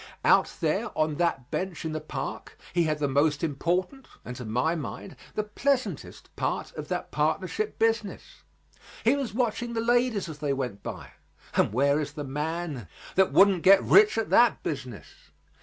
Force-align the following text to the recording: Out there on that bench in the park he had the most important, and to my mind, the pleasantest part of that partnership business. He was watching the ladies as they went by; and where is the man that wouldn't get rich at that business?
Out 0.25 0.53
there 0.61 0.89
on 0.97 1.17
that 1.17 1.51
bench 1.51 1.85
in 1.85 1.91
the 1.91 2.01
park 2.01 2.57
he 2.73 2.85
had 2.85 2.97
the 2.97 3.07
most 3.07 3.43
important, 3.43 4.07
and 4.25 4.35
to 4.35 4.45
my 4.45 4.73
mind, 4.73 5.15
the 5.35 5.43
pleasantest 5.43 6.35
part 6.35 6.73
of 6.73 6.87
that 6.87 7.11
partnership 7.11 7.77
business. 7.77 8.41
He 9.03 9.15
was 9.15 9.35
watching 9.35 9.73
the 9.73 9.79
ladies 9.79 10.27
as 10.27 10.39
they 10.39 10.53
went 10.53 10.81
by; 10.81 11.11
and 11.55 11.71
where 11.71 11.99
is 12.01 12.13
the 12.13 12.23
man 12.23 12.87
that 13.13 13.31
wouldn't 13.31 13.61
get 13.61 13.83
rich 13.83 14.17
at 14.17 14.31
that 14.31 14.63
business? 14.63 15.05